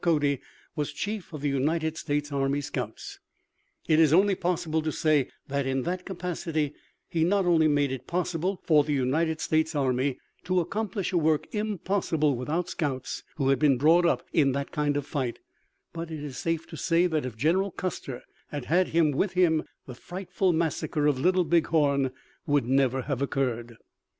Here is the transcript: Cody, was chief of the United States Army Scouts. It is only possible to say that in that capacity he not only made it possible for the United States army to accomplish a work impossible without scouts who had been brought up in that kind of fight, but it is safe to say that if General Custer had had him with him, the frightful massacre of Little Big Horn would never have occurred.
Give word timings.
Cody, 0.03 0.39
was 0.75 0.91
chief 0.91 1.31
of 1.31 1.41
the 1.41 1.49
United 1.49 1.95
States 1.95 2.31
Army 2.31 2.59
Scouts. 2.61 3.19
It 3.87 3.99
is 3.99 4.11
only 4.11 4.33
possible 4.33 4.81
to 4.81 4.91
say 4.91 5.29
that 5.47 5.67
in 5.67 5.83
that 5.83 6.05
capacity 6.07 6.73
he 7.07 7.23
not 7.23 7.45
only 7.45 7.67
made 7.67 7.91
it 7.91 8.07
possible 8.07 8.59
for 8.63 8.83
the 8.83 8.93
United 8.93 9.39
States 9.39 9.75
army 9.75 10.17
to 10.45 10.59
accomplish 10.59 11.13
a 11.13 11.19
work 11.19 11.45
impossible 11.53 12.35
without 12.35 12.67
scouts 12.67 13.21
who 13.35 13.49
had 13.49 13.59
been 13.59 13.77
brought 13.77 14.07
up 14.07 14.23
in 14.33 14.53
that 14.53 14.71
kind 14.71 14.97
of 14.97 15.05
fight, 15.05 15.37
but 15.93 16.09
it 16.09 16.23
is 16.23 16.35
safe 16.35 16.65
to 16.69 16.75
say 16.77 17.05
that 17.05 17.23
if 17.23 17.37
General 17.37 17.69
Custer 17.69 18.23
had 18.49 18.65
had 18.65 18.87
him 18.87 19.11
with 19.11 19.33
him, 19.33 19.61
the 19.85 19.93
frightful 19.93 20.51
massacre 20.51 21.05
of 21.05 21.19
Little 21.19 21.43
Big 21.43 21.67
Horn 21.67 22.09
would 22.47 22.65
never 22.65 23.03
have 23.03 23.21
occurred. 23.21 23.75